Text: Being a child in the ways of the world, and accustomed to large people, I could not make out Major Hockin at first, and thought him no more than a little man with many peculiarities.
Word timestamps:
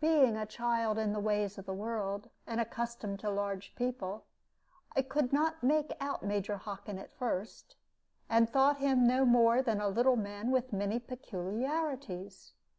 Being 0.00 0.38
a 0.38 0.46
child 0.46 0.96
in 0.96 1.12
the 1.12 1.20
ways 1.20 1.58
of 1.58 1.66
the 1.66 1.74
world, 1.74 2.30
and 2.46 2.62
accustomed 2.62 3.20
to 3.20 3.28
large 3.30 3.74
people, 3.76 4.24
I 4.96 5.02
could 5.02 5.34
not 5.34 5.62
make 5.62 5.92
out 6.00 6.22
Major 6.22 6.56
Hockin 6.56 6.96
at 6.98 7.12
first, 7.18 7.76
and 8.30 8.48
thought 8.48 8.78
him 8.78 9.06
no 9.06 9.26
more 9.26 9.60
than 9.60 9.78
a 9.78 9.88
little 9.88 10.16
man 10.16 10.50
with 10.50 10.72
many 10.72 10.98
peculiarities. 10.98 12.54